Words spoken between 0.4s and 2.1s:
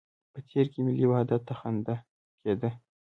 تېر کې ملي وحدت ته خنده